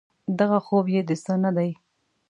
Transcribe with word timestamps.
دغه 0.39 0.57
خوب 0.65 0.85
بې 0.87 1.01
د 1.07 1.11
څه 1.23 1.33
نه 1.43 1.51
دی. 1.57 1.71